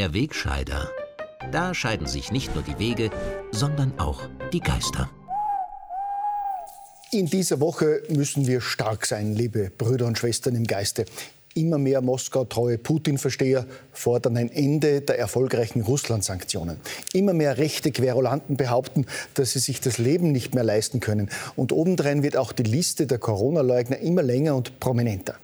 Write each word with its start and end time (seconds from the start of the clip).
Der 0.00 0.14
Wegscheider. 0.14 0.90
Da 1.52 1.74
scheiden 1.74 2.06
sich 2.06 2.32
nicht 2.32 2.54
nur 2.54 2.64
die 2.64 2.78
Wege, 2.78 3.10
sondern 3.52 3.92
auch 3.98 4.22
die 4.50 4.60
Geister. 4.60 5.10
In 7.12 7.26
dieser 7.26 7.60
Woche 7.60 8.00
müssen 8.08 8.46
wir 8.46 8.62
stark 8.62 9.04
sein, 9.04 9.34
liebe 9.34 9.68
Brüder 9.68 10.06
und 10.06 10.16
Schwestern 10.16 10.54
im 10.54 10.66
Geiste. 10.66 11.04
Immer 11.52 11.76
mehr 11.76 12.00
Moskau-treue 12.00 12.78
Putin-Versteher 12.78 13.66
fordern 13.92 14.38
ein 14.38 14.50
Ende 14.50 15.02
der 15.02 15.18
erfolgreichen 15.18 15.82
Russland-Sanktionen. 15.82 16.78
Immer 17.12 17.34
mehr 17.34 17.58
rechte 17.58 17.92
Querulanten 17.92 18.56
behaupten, 18.56 19.04
dass 19.34 19.52
sie 19.52 19.58
sich 19.58 19.82
das 19.82 19.98
Leben 19.98 20.32
nicht 20.32 20.54
mehr 20.54 20.64
leisten 20.64 21.00
können. 21.00 21.28
Und 21.56 21.72
obendrein 21.72 22.22
wird 22.22 22.38
auch 22.38 22.52
die 22.52 22.62
Liste 22.62 23.06
der 23.06 23.18
Corona-Leugner 23.18 23.98
immer 23.98 24.22
länger 24.22 24.56
und 24.56 24.80
prominenter. 24.80 25.34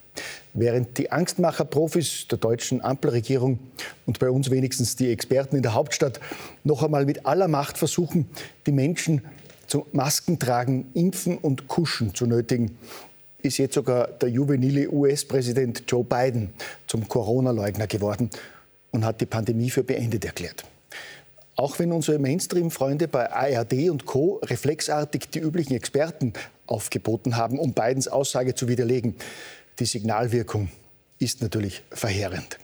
Während 0.59 0.96
die 0.96 1.12
Angstmacher-Profis 1.12 2.28
der 2.28 2.38
deutschen 2.38 2.80
Ampelregierung 2.80 3.59
und 4.06 4.19
bei 4.19 4.30
uns 4.30 4.51
wenigstens 4.51 4.96
die 4.96 5.12
Experten 5.12 5.55
in 5.55 5.62
der 5.62 5.74
Hauptstadt 5.74 6.19
noch 6.65 6.82
einmal 6.82 7.05
mit 7.05 7.27
aller 7.27 7.46
Macht 7.46 7.77
versuchen, 7.77 8.27
die 8.66 8.73
Menschen 8.73 9.20
zu 9.66 9.87
Maskentragen, 9.92 10.87
Impfen 10.95 11.37
und 11.37 11.69
Kuschen 11.69 12.15
zu 12.15 12.24
nötigen, 12.24 12.79
ist 13.42 13.59
jetzt 13.59 13.74
sogar 13.74 14.06
der 14.09 14.30
juvenile 14.30 14.91
US-Präsident 14.91 15.84
Joe 15.88 16.02
Biden 16.02 16.55
zum 16.87 17.07
Corona-Leugner 17.07 17.87
geworden 17.87 18.30
und 18.93 19.04
hat 19.04 19.20
die 19.20 19.27
Pandemie 19.27 19.68
für 19.68 19.84
beendet 19.84 20.24
erklärt. 20.24 20.65
Auch 21.54 21.79
wenn 21.79 21.93
unsere 21.93 22.18
Mainstream-Freunde 22.18 23.09
bei 23.09 23.30
ARD 23.30 23.91
und 23.91 24.07
Co. 24.07 24.41
reflexartig 24.43 25.29
die 25.29 25.41
üblichen 25.41 25.74
Experten 25.74 26.32
aufgeboten 26.66 27.37
haben, 27.37 27.59
um 27.59 27.74
Bidens 27.74 28.09
Aussage 28.09 28.54
zu 28.54 28.68
widerlegen, 28.68 29.16
die 29.79 29.87
Signalwirkung 29.87 30.69
ist 31.19 31.43
natürlich 31.43 31.82
verheerend. 31.91 32.59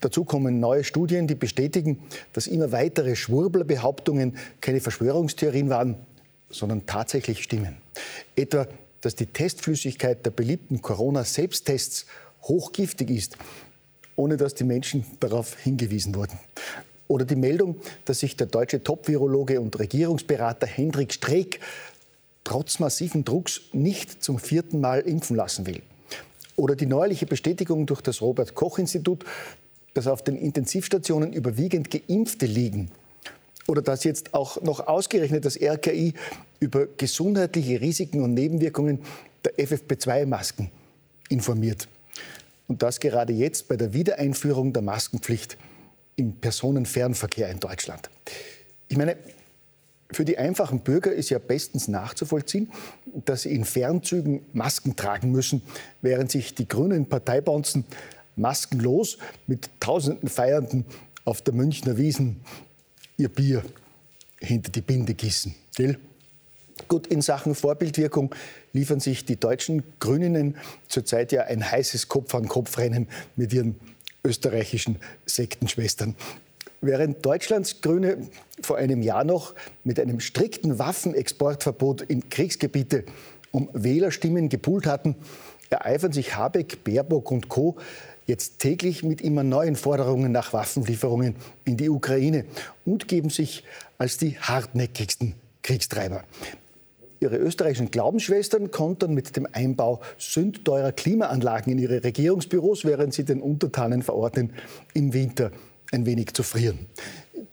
Dazu 0.00 0.24
kommen 0.24 0.60
neue 0.60 0.84
Studien, 0.84 1.26
die 1.26 1.34
bestätigen, 1.34 2.02
dass 2.32 2.46
immer 2.46 2.70
weitere 2.72 3.16
Schwurbler-Behauptungen 3.16 4.36
keine 4.60 4.80
Verschwörungstheorien 4.80 5.70
waren, 5.70 5.96
sondern 6.50 6.86
tatsächlich 6.86 7.42
stimmen. 7.42 7.76
Etwa 8.36 8.68
dass 9.00 9.14
die 9.14 9.26
Testflüssigkeit 9.26 10.24
der 10.26 10.30
beliebten 10.30 10.82
Corona-Selbsttests 10.82 12.06
hochgiftig 12.42 13.10
ist, 13.10 13.36
ohne 14.16 14.36
dass 14.36 14.54
die 14.54 14.64
Menschen 14.64 15.04
darauf 15.20 15.56
hingewiesen 15.58 16.14
wurden. 16.14 16.38
Oder 17.06 17.24
die 17.24 17.36
Meldung, 17.36 17.76
dass 18.04 18.20
sich 18.20 18.36
der 18.36 18.48
deutsche 18.48 18.82
Top-Virologe 18.82 19.60
und 19.60 19.78
Regierungsberater 19.78 20.66
Hendrik 20.66 21.12
Streeck 21.12 21.60
trotz 22.44 22.80
massiven 22.80 23.24
Drucks 23.24 23.60
nicht 23.72 24.22
zum 24.22 24.38
vierten 24.38 24.80
Mal 24.80 25.00
impfen 25.00 25.36
lassen 25.36 25.66
will. 25.66 25.82
Oder 26.58 26.74
die 26.74 26.86
neuliche 26.86 27.24
Bestätigung 27.24 27.86
durch 27.86 28.00
das 28.00 28.20
Robert 28.20 28.56
Koch-Institut, 28.56 29.24
dass 29.94 30.08
auf 30.08 30.22
den 30.22 30.36
Intensivstationen 30.36 31.32
überwiegend 31.32 31.88
Geimpfte 31.88 32.46
liegen 32.46 32.90
oder 33.68 33.80
dass 33.80 34.02
jetzt 34.02 34.34
auch 34.34 34.60
noch 34.62 34.88
ausgerechnet 34.88 35.44
das 35.44 35.56
RKI 35.56 36.14
über 36.58 36.86
gesundheitliche 36.86 37.80
Risiken 37.80 38.24
und 38.24 38.34
Nebenwirkungen 38.34 38.98
der 39.44 39.56
FFP2-Masken 39.56 40.68
informiert. 41.28 41.86
Und 42.66 42.82
das 42.82 42.98
gerade 42.98 43.32
jetzt 43.32 43.68
bei 43.68 43.76
der 43.76 43.92
Wiedereinführung 43.94 44.72
der 44.72 44.82
Maskenpflicht 44.82 45.56
im 46.16 46.32
Personenfernverkehr 46.32 47.50
in 47.50 47.60
Deutschland. 47.60 48.10
Ich 48.88 48.96
meine, 48.96 49.16
für 50.10 50.24
die 50.24 50.38
einfachen 50.38 50.80
Bürger 50.80 51.12
ist 51.12 51.30
ja 51.30 51.38
bestens 51.38 51.86
nachzuvollziehen, 51.86 52.72
dass 53.24 53.42
sie 53.42 53.54
in 53.54 53.64
Fernzügen 53.64 54.40
Masken 54.52 54.96
tragen 54.96 55.30
müssen, 55.30 55.62
während 56.00 56.30
sich 56.30 56.54
die 56.54 56.66
grünen 56.66 57.06
Parteibonzen 57.06 57.84
maskenlos 58.36 59.18
mit 59.46 59.68
tausenden 59.80 60.28
Feiernden 60.28 60.86
auf 61.24 61.42
der 61.42 61.52
Münchner 61.52 61.98
Wiesen 61.98 62.40
ihr 63.18 63.28
Bier 63.28 63.62
hinter 64.40 64.70
die 64.70 64.80
Binde 64.80 65.14
gießen. 65.14 65.54
Gell? 65.76 65.98
Gut, 66.86 67.08
in 67.08 67.20
Sachen 67.20 67.54
Vorbildwirkung 67.54 68.34
liefern 68.72 69.00
sich 69.00 69.24
die 69.24 69.36
deutschen 69.36 69.82
Grüninnen 69.98 70.56
zurzeit 70.86 71.32
ja 71.32 71.42
ein 71.42 71.68
heißes 71.68 72.08
Kopf-an-Kopf-Rennen 72.08 73.08
mit 73.36 73.52
ihren 73.52 73.74
österreichischen 74.24 74.96
Sektenschwestern. 75.26 76.14
Während 76.80 77.26
Deutschlands 77.26 77.80
Grüne 77.80 78.18
vor 78.62 78.76
einem 78.76 79.02
Jahr 79.02 79.24
noch 79.24 79.54
mit 79.82 79.98
einem 79.98 80.20
strikten 80.20 80.78
Waffenexportverbot 80.78 82.02
in 82.02 82.28
Kriegsgebiete 82.28 83.04
um 83.50 83.68
Wählerstimmen 83.72 84.48
gepult 84.48 84.86
hatten, 84.86 85.16
ereifern 85.70 86.12
sich 86.12 86.36
Habeck, 86.36 86.84
Baerbock 86.84 87.30
und 87.30 87.48
Co 87.48 87.76
jetzt 88.26 88.58
täglich 88.58 89.02
mit 89.02 89.20
immer 89.20 89.42
neuen 89.42 89.74
Forderungen 89.74 90.30
nach 90.30 90.52
Waffenlieferungen 90.52 91.34
in 91.64 91.76
die 91.76 91.88
Ukraine 91.88 92.44
und 92.84 93.08
geben 93.08 93.30
sich 93.30 93.64
als 93.96 94.18
die 94.18 94.38
hartnäckigsten 94.38 95.34
Kriegstreiber. 95.62 96.24
Ihre 97.20 97.36
österreichischen 97.36 97.90
Glaubensschwestern 97.90 98.70
kontern 98.70 99.12
mit 99.12 99.34
dem 99.34 99.48
Einbau 99.50 100.00
sündteurer 100.18 100.92
Klimaanlagen 100.92 101.72
in 101.72 101.78
ihre 101.78 102.04
Regierungsbüros, 102.04 102.84
während 102.84 103.12
sie 103.12 103.24
den 103.24 103.42
Untertanen 103.42 104.02
verordnen, 104.02 104.52
im 104.94 105.12
Winter 105.12 105.50
ein 105.92 106.06
wenig 106.06 106.34
zu 106.34 106.42
frieren. 106.42 106.86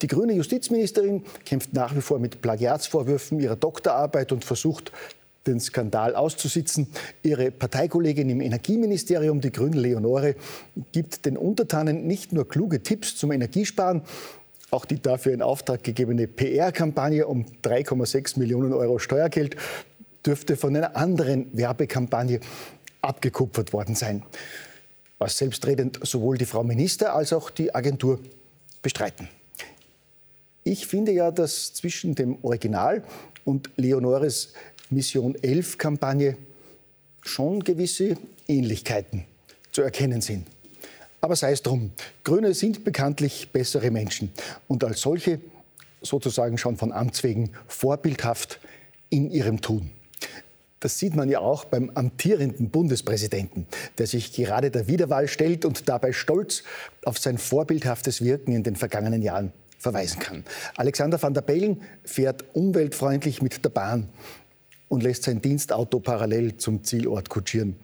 Die 0.01 0.07
grüne 0.07 0.33
Justizministerin 0.33 1.23
kämpft 1.45 1.73
nach 1.73 1.95
wie 1.95 2.01
vor 2.01 2.19
mit 2.19 2.41
Plagiatsvorwürfen 2.41 3.39
ihrer 3.39 3.55
Doktorarbeit 3.55 4.31
und 4.31 4.43
versucht, 4.43 4.91
den 5.47 5.59
Skandal 5.59 6.15
auszusitzen. 6.15 6.87
Ihre 7.23 7.51
Parteikollegin 7.51 8.29
im 8.29 8.41
Energieministerium, 8.41 9.41
die 9.41 9.51
Grüne 9.51 9.77
Leonore, 9.77 10.35
gibt 10.91 11.25
den 11.25 11.37
Untertanen 11.37 12.07
nicht 12.07 12.33
nur 12.33 12.47
kluge 12.47 12.81
Tipps 12.81 13.15
zum 13.15 13.31
Energiesparen, 13.31 14.01
auch 14.71 14.85
die 14.85 15.01
dafür 15.01 15.33
in 15.33 15.41
Auftrag 15.41 15.83
gegebene 15.83 16.27
PR-Kampagne 16.27 17.27
um 17.27 17.45
3,6 17.63 18.39
Millionen 18.39 18.73
Euro 18.73 18.99
Steuergeld 18.99 19.55
dürfte 20.25 20.57
von 20.57 20.75
einer 20.75 20.95
anderen 20.95 21.55
Werbekampagne 21.55 22.39
abgekupfert 23.01 23.73
worden 23.73 23.93
sein. 23.93 24.23
Was 25.17 25.37
selbstredend 25.37 25.99
sowohl 26.03 26.37
die 26.37 26.45
Frau 26.45 26.63
Minister 26.63 27.15
als 27.15 27.31
auch 27.33 27.49
die 27.49 27.73
Agentur 27.73 28.19
bestreiten. 28.81 29.27
Ich 30.63 30.85
finde 30.85 31.11
ja, 31.11 31.31
dass 31.31 31.73
zwischen 31.73 32.15
dem 32.15 32.37
Original 32.43 33.03
und 33.45 33.69
Leonores 33.77 34.53
Mission 34.89 35.35
11-Kampagne 35.35 36.37
schon 37.21 37.63
gewisse 37.63 38.17
Ähnlichkeiten 38.47 39.25
zu 39.71 39.81
erkennen 39.81 40.21
sind. 40.21 40.45
Aber 41.21 41.35
sei 41.35 41.51
es 41.51 41.63
drum, 41.63 41.91
Grüne 42.23 42.53
sind 42.53 42.83
bekanntlich 42.83 43.49
bessere 43.51 43.89
Menschen 43.89 44.31
und 44.67 44.83
als 44.83 45.01
solche 45.01 45.39
sozusagen 46.03 46.59
schon 46.59 46.77
von 46.77 46.91
Amts 46.91 47.23
wegen 47.23 47.51
vorbildhaft 47.67 48.59
in 49.09 49.31
ihrem 49.31 49.61
Tun. 49.61 49.89
Das 50.79 50.99
sieht 50.99 51.15
man 51.15 51.29
ja 51.29 51.39
auch 51.39 51.65
beim 51.65 51.89
amtierenden 51.95 52.69
Bundespräsidenten, 52.69 53.65
der 53.97 54.07
sich 54.07 54.33
gerade 54.33 54.71
der 54.71 54.87
Wiederwahl 54.87 55.27
stellt 55.27 55.65
und 55.65 55.87
dabei 55.89 56.11
stolz 56.11 56.63
auf 57.03 57.17
sein 57.17 57.37
vorbildhaftes 57.37 58.23
Wirken 58.23 58.53
in 58.53 58.63
den 58.63 58.75
vergangenen 58.75 59.21
Jahren 59.21 59.51
verweisen 59.79 60.19
kann. 60.19 60.43
Alexander 60.75 61.21
van 61.21 61.33
der 61.33 61.41
Bellen 61.41 61.81
fährt 62.03 62.43
umweltfreundlich 62.53 63.41
mit 63.41 63.63
der 63.63 63.69
Bahn 63.69 64.09
und 64.89 65.03
lässt 65.03 65.23
sein 65.23 65.41
Dienstauto 65.41 65.99
parallel 65.99 66.57
zum 66.57 66.83
Zielort 66.83 67.29
kutschieren. 67.29 67.75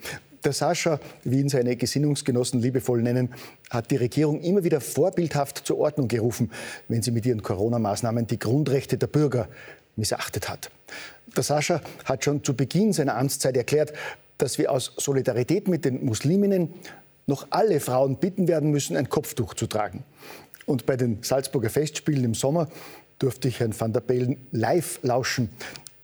Der 0.43 0.53
Sascha, 0.53 0.99
wie 1.23 1.39
ihn 1.39 1.49
seine 1.49 1.75
Gesinnungsgenossen 1.75 2.61
liebevoll 2.61 3.03
nennen, 3.03 3.29
hat 3.69 3.91
die 3.91 3.97
Regierung 3.97 4.41
immer 4.41 4.63
wieder 4.63 4.81
vorbildhaft 4.81 5.67
zur 5.67 5.77
Ordnung 5.77 6.07
gerufen, 6.07 6.51
wenn 6.87 7.03
sie 7.03 7.11
mit 7.11 7.27
ihren 7.27 7.43
Corona-Maßnahmen 7.43 8.25
die 8.25 8.39
Grundrechte 8.39 8.97
der 8.97 9.07
Bürger 9.07 9.47
missachtet 10.01 10.49
hat. 10.49 10.69
Der 11.35 11.43
Sascha 11.43 11.81
hat 12.03 12.25
schon 12.25 12.43
zu 12.43 12.53
Beginn 12.53 12.91
seiner 12.91 13.15
Amtszeit 13.15 13.55
erklärt, 13.55 13.93
dass 14.37 14.57
wir 14.57 14.71
aus 14.71 14.93
Solidarität 14.97 15.69
mit 15.69 15.85
den 15.85 16.03
Musliminnen 16.03 16.73
noch 17.27 17.47
alle 17.51 17.79
Frauen 17.79 18.17
bitten 18.17 18.47
werden 18.49 18.71
müssen, 18.71 18.97
ein 18.97 19.07
Kopftuch 19.07 19.53
zu 19.53 19.67
tragen. 19.67 20.03
Und 20.65 20.85
bei 20.85 20.97
den 20.97 21.23
Salzburger 21.23 21.69
Festspielen 21.69 22.25
im 22.25 22.33
Sommer 22.33 22.67
durfte 23.19 23.47
ich 23.47 23.59
Herrn 23.59 23.79
van 23.79 23.93
der 23.93 24.01
Bellen 24.01 24.47
live 24.51 24.99
lauschen, 25.03 25.49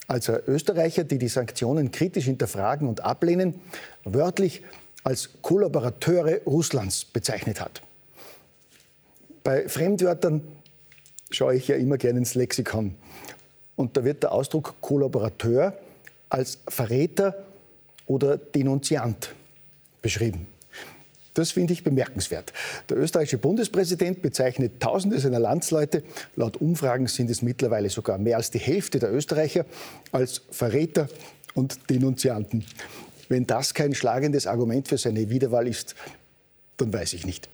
also 0.08 0.38
Österreicher, 0.48 1.04
die 1.04 1.18
die 1.18 1.28
Sanktionen 1.28 1.92
kritisch 1.92 2.26
hinterfragen 2.26 2.88
und 2.88 3.02
ablehnen, 3.02 3.56
wörtlich 4.06 4.64
als 5.04 5.30
Kollaborateure 5.42 6.42
Russlands 6.46 7.06
bezeichnet 7.06 7.60
hat. 7.60 7.82
Bei 9.44 9.68
Fremdwörtern 9.68 10.42
schaue 11.32 11.56
ich 11.56 11.68
ja 11.68 11.76
immer 11.76 11.98
gerne 11.98 12.20
ins 12.20 12.36
Lexikon. 12.36 12.96
Und 13.78 13.96
da 13.96 14.04
wird 14.04 14.24
der 14.24 14.34
Ausdruck 14.34 14.76
Kollaborateur 14.82 15.78
als 16.28 16.58
Verräter 16.68 17.46
oder 18.08 18.36
Denunziant 18.38 19.34
beschrieben. 20.02 20.48
Das 21.36 21.52
finde 21.52 21.72
ich 21.74 21.84
bemerkenswert. 21.84 22.52
Der 22.90 22.98
österreichische 22.98 23.38
Bundespräsident 23.38 24.24
bezeichnet 24.24 24.80
Tausende 24.80 25.20
seiner 25.20 25.38
Landsleute, 25.38 26.02
laut 26.36 26.58
Umfragen 26.58 27.06
sind 27.06 27.30
es 27.30 27.44
mittlerweile 27.44 27.92
sogar 27.92 28.18
mehr 28.18 28.38
als 28.38 28.50
die 28.50 28.58
Hälfte 28.58 28.98
der 28.98 29.14
Österreicher, 29.14 29.64
als 30.12 30.42
Verräter 30.50 31.08
und 31.54 31.92
Denunzianten. 31.92 32.66
Wenn 33.30 33.46
das 33.46 33.76
kein 33.76 33.94
schlagendes 33.94 34.48
Argument 34.48 34.88
für 34.88 34.98
seine 34.98 35.30
Wiederwahl 35.30 35.68
ist, 35.68 35.94
dann 36.78 36.92
weiß 36.92 37.14
ich 37.14 37.28
nicht. 37.28 37.50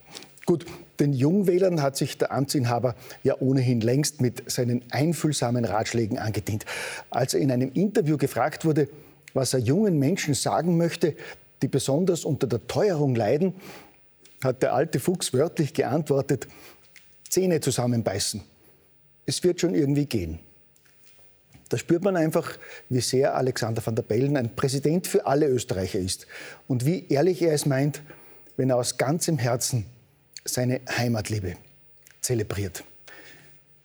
Gut, 0.45 0.65
Den 0.99 1.13
Jungwählern 1.13 1.81
hat 1.81 1.97
sich 1.97 2.17
der 2.17 2.31
Amtsinhaber 2.31 2.95
ja 3.23 3.35
ohnehin 3.39 3.81
längst 3.81 4.21
mit 4.21 4.49
seinen 4.49 4.83
einfühlsamen 4.91 5.65
Ratschlägen 5.65 6.19
angedient. 6.19 6.65
Als 7.09 7.33
er 7.33 7.39
in 7.39 7.51
einem 7.51 7.71
Interview 7.73 8.17
gefragt 8.17 8.63
wurde, 8.63 8.87
was 9.33 9.53
er 9.53 9.59
jungen 9.59 9.97
Menschen 9.97 10.35
sagen 10.35 10.77
möchte, 10.77 11.15
die 11.61 11.67
besonders 11.67 12.25
unter 12.25 12.45
der 12.45 12.67
Teuerung 12.67 13.15
leiden, 13.15 13.55
hat 14.43 14.61
der 14.61 14.73
alte 14.73 14.99
Fuchs 14.99 15.33
wörtlich 15.33 15.73
geantwortet, 15.73 16.47
Zähne 17.27 17.61
zusammenbeißen. 17.61 18.43
Es 19.25 19.43
wird 19.43 19.61
schon 19.61 19.73
irgendwie 19.73 20.05
gehen. 20.05 20.39
Da 21.69 21.77
spürt 21.77 22.03
man 22.03 22.15
einfach, 22.15 22.57
wie 22.89 23.01
sehr 23.01 23.35
Alexander 23.35 23.83
van 23.83 23.95
der 23.95 24.03
Bellen 24.03 24.37
ein 24.37 24.55
Präsident 24.55 25.07
für 25.07 25.25
alle 25.25 25.47
Österreicher 25.47 25.97
ist 25.97 26.27
und 26.67 26.85
wie 26.85 27.07
ehrlich 27.07 27.41
er 27.41 27.53
es 27.53 27.65
meint, 27.65 28.03
wenn 28.57 28.69
er 28.69 28.77
aus 28.77 28.97
ganzem 28.97 29.39
Herzen 29.39 29.85
seine 30.45 30.81
Heimatliebe 30.89 31.55
zelebriert. 32.21 32.83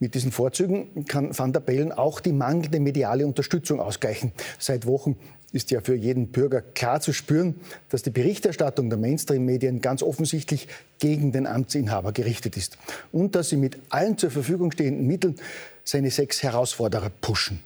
Mit 0.01 0.15
diesen 0.15 0.31
Vorzügen 0.31 1.07
kann 1.07 1.37
Van 1.37 1.53
der 1.53 1.61
Bellen 1.61 1.91
auch 1.91 2.21
die 2.21 2.33
mangelnde 2.33 2.79
mediale 2.79 3.27
Unterstützung 3.27 3.81
ausgleichen. 3.81 4.33
Seit 4.59 4.87
Wochen 4.87 5.17
ist 5.53 5.71
ja 5.71 5.81
für 5.81 5.95
jeden 5.95 6.29
Bürger 6.29 6.61
klar 6.61 7.01
zu 7.01 7.13
spüren, 7.13 7.57
dass 7.89 8.03
die 8.03 8.11
Berichterstattung 8.11 8.91
der 8.91 8.99
Mainstream-Medien 8.99 9.81
ganz 9.81 10.03
offensichtlich 10.03 10.69
gegen 10.99 11.33
den 11.33 11.47
Amtsinhaber 11.47 12.13
gerichtet 12.13 12.57
ist 12.57 12.79
und 13.13 13.35
dass 13.35 13.49
sie 13.49 13.57
mit 13.57 13.79
allen 13.89 14.19
zur 14.19 14.31
Verfügung 14.31 14.71
stehenden 14.71 15.07
Mitteln 15.07 15.37
seine 15.85 16.11
sechs 16.11 16.43
Herausforderer 16.43 17.11
pushen. 17.21 17.61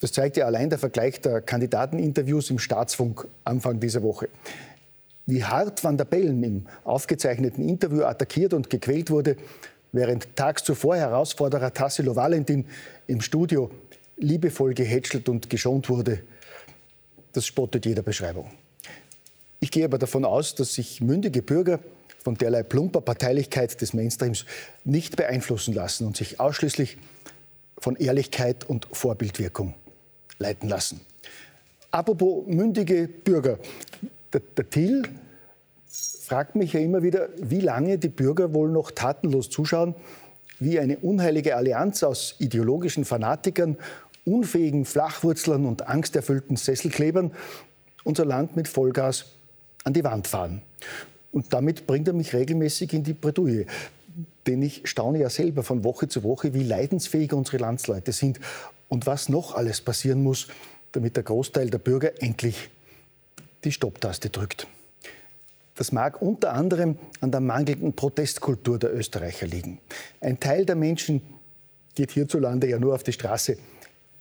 Das 0.00 0.12
zeigt 0.12 0.38
ja 0.38 0.46
allein 0.46 0.70
der 0.70 0.78
Vergleich 0.78 1.20
der 1.20 1.42
Kandidateninterviews 1.42 2.48
im 2.48 2.58
Staatsfunk 2.58 3.28
Anfang 3.44 3.78
dieser 3.78 4.02
Woche. 4.02 4.30
Wie 5.26 5.44
hart 5.44 5.84
Van 5.84 5.96
der 5.96 6.04
Bellen 6.04 6.42
im 6.42 6.66
aufgezeichneten 6.84 7.68
Interview 7.68 8.02
attackiert 8.02 8.54
und 8.54 8.70
gequält 8.70 9.10
wurde, 9.10 9.36
während 9.92 10.34
tags 10.36 10.64
zuvor 10.64 10.96
Herausforderer 10.96 11.72
Tassilo 11.72 12.16
Valentin 12.16 12.64
im 13.06 13.20
Studio 13.20 13.70
liebevoll 14.16 14.74
gehätschelt 14.74 15.28
und 15.28 15.50
geschont 15.50 15.88
wurde, 15.88 16.20
das 17.32 17.46
spottet 17.46 17.86
jeder 17.86 18.02
Beschreibung. 18.02 18.50
Ich 19.60 19.70
gehe 19.70 19.84
aber 19.84 19.98
davon 19.98 20.24
aus, 20.24 20.54
dass 20.54 20.74
sich 20.74 21.00
mündige 21.00 21.42
Bürger 21.42 21.80
von 22.22 22.34
derlei 22.34 22.62
plumper 22.62 23.00
Parteilichkeit 23.00 23.80
des 23.80 23.94
Mainstreams 23.94 24.44
nicht 24.84 25.16
beeinflussen 25.16 25.74
lassen 25.74 26.06
und 26.06 26.16
sich 26.16 26.40
ausschließlich 26.40 26.98
von 27.78 27.96
Ehrlichkeit 27.96 28.68
und 28.68 28.88
Vorbildwirkung 28.92 29.74
leiten 30.38 30.68
lassen. 30.68 31.00
Apropos 31.90 32.46
mündige 32.46 33.08
Bürger. 33.08 33.58
Der, 34.32 34.40
der 34.56 34.70
Till 34.70 35.02
fragt 36.26 36.54
mich 36.54 36.72
ja 36.72 36.80
immer 36.80 37.02
wieder, 37.02 37.28
wie 37.36 37.60
lange 37.60 37.98
die 37.98 38.08
Bürger 38.08 38.54
wohl 38.54 38.70
noch 38.70 38.92
tatenlos 38.92 39.50
zuschauen, 39.50 39.94
wie 40.60 40.78
eine 40.78 40.98
unheilige 40.98 41.56
Allianz 41.56 42.02
aus 42.02 42.36
ideologischen 42.38 43.04
Fanatikern 43.04 43.76
unfähigen 44.24 44.84
Flachwurzlern 44.84 45.66
und 45.66 45.88
angsterfüllten 45.88 46.56
Sesselklebern 46.56 47.32
unser 48.04 48.24
Land 48.24 48.56
mit 48.56 48.68
Vollgas 48.68 49.26
an 49.84 49.92
die 49.92 50.04
Wand 50.04 50.26
fahren. 50.26 50.62
Und 51.32 51.52
damit 51.52 51.86
bringt 51.86 52.08
er 52.08 52.14
mich 52.14 52.34
regelmäßig 52.34 52.92
in 52.92 53.04
die 53.04 53.12
Bredouille. 53.12 53.66
Denn 54.46 54.62
ich 54.62 54.82
staune 54.88 55.18
ja 55.18 55.30
selber 55.30 55.62
von 55.62 55.84
Woche 55.84 56.08
zu 56.08 56.22
Woche, 56.22 56.54
wie 56.54 56.62
leidensfähig 56.62 57.32
unsere 57.32 57.58
Landsleute 57.58 58.12
sind 58.12 58.40
und 58.88 59.06
was 59.06 59.28
noch 59.28 59.54
alles 59.54 59.80
passieren 59.80 60.22
muss, 60.22 60.48
damit 60.92 61.16
der 61.16 61.22
Großteil 61.22 61.70
der 61.70 61.78
Bürger 61.78 62.22
endlich 62.22 62.70
die 63.64 63.72
Stopptaste 63.72 64.30
drückt. 64.30 64.66
Das 65.76 65.92
mag 65.92 66.20
unter 66.20 66.52
anderem 66.52 66.98
an 67.20 67.30
der 67.30 67.40
mangelnden 67.40 67.94
Protestkultur 67.94 68.78
der 68.78 68.94
Österreicher 68.94 69.46
liegen. 69.46 69.78
Ein 70.20 70.38
Teil 70.38 70.66
der 70.66 70.76
Menschen 70.76 71.22
geht 71.94 72.10
hierzulande 72.10 72.68
ja 72.68 72.78
nur 72.78 72.94
auf 72.94 73.02
die 73.02 73.12
Straße, 73.12 73.56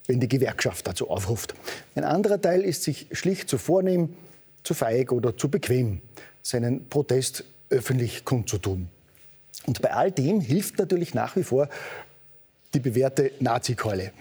wenn 0.07 0.19
die 0.19 0.27
Gewerkschaft 0.27 0.87
dazu 0.87 1.09
aufruft. 1.09 1.53
Ein 1.95 2.03
anderer 2.03 2.41
Teil 2.41 2.61
ist 2.61 2.83
sich 2.83 3.07
schlicht 3.11 3.49
zu 3.49 3.57
vornehm, 3.57 4.15
zu 4.63 4.73
feig 4.73 5.11
oder 5.11 5.35
zu 5.35 5.49
bequem, 5.49 6.01
seinen 6.41 6.87
Protest 6.87 7.43
öffentlich 7.69 8.25
kundzutun. 8.25 8.87
Und 9.65 9.81
bei 9.81 9.93
all 9.93 10.11
dem 10.11 10.41
hilft 10.41 10.79
natürlich 10.79 11.13
nach 11.13 11.35
wie 11.35 11.43
vor 11.43 11.69
die 12.73 12.79
bewährte 12.79 13.31
Nazi-Keule. 13.39 14.11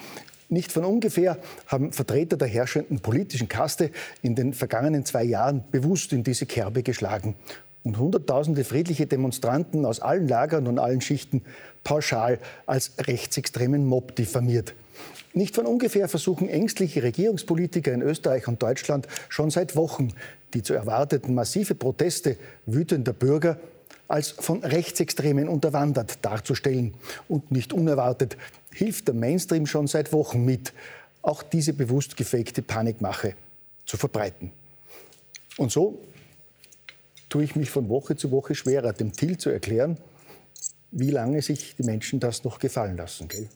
Nicht 0.49 0.73
von 0.73 0.85
ungefähr 0.85 1.39
haben 1.67 1.93
Vertreter 1.93 2.37
der 2.37 2.49
herrschenden 2.49 3.01
politischen 3.01 3.49
Kaste 3.49 3.91
in 4.23 4.35
den 4.35 4.55
vergangenen 4.55 5.05
zwei 5.05 5.25
Jahren 5.25 5.65
bewusst 5.71 6.13
in 6.13 6.25
diese 6.25 6.47
Kerbe 6.47 6.83
geschlagen 6.83 7.35
und 7.85 7.99
Hunderttausende 7.99 8.65
friedliche 8.65 9.07
Demonstranten 9.07 9.85
aus 9.85 10.01
allen 10.01 10.27
Lagern 10.27 10.67
und 10.67 10.79
allen 10.79 11.01
Schichten 11.01 11.43
pauschal 11.85 12.39
als 12.67 12.93
rechtsextremen 12.99 13.87
Mob 13.87 14.17
diffamiert. 14.17 14.75
Nicht 15.35 15.55
von 15.55 15.67
ungefähr 15.67 16.09
versuchen 16.09 16.49
ängstliche 16.49 17.03
Regierungspolitiker 17.03 17.93
in 17.93 18.03
Österreich 18.03 18.49
und 18.49 18.63
Deutschland 18.63 19.07
schon 19.29 19.51
seit 19.51 19.77
Wochen 19.77 20.13
die 20.55 20.63
zu 20.63 20.75
erwarteten 20.75 21.35
massive 21.35 21.75
Proteste 21.75 22.37
wütender 22.67 23.13
Bürger 23.13 23.59
als 24.07 24.31
von 24.31 24.65
Rechtsextremen 24.65 25.49
unterwandert 25.49 26.25
darzustellen. 26.25 26.95
Und 27.29 27.51
nicht 27.51 27.73
unerwartet 27.73 28.37
hilft 28.73 29.09
der 29.09 29.15
Mainstream 29.15 29.67
schon 29.67 29.87
seit 29.87 30.13
Wochen 30.13 30.45
mit, 30.45 30.73
auch 31.23 31.43
diese 31.43 31.73
bewusst 31.73 32.17
gefakte 32.17 32.63
Panikmache 32.63 33.35
zu 33.85 33.97
verbreiten. 33.97 34.53
Und 35.57 35.73
so 35.73 35.99
tue 37.29 37.45
ich 37.45 37.57
mich 37.57 37.71
von 37.71 37.89
Woche 37.89 38.17
zu 38.17 38.31
Woche 38.31 38.55
schwerer, 38.55 38.93
dem 38.93 39.13
Till 39.13 39.37
zu 39.37 39.51
erklären, 39.51 39.99
wie 40.91 41.11
lange 41.11 41.43
sich 41.43 41.77
die 41.77 41.83
Menschen 41.83 42.21
das 42.21 42.45
noch 42.45 42.59
gefallen 42.59 42.97
lassen. 42.97 43.29
Gell? 43.29 43.49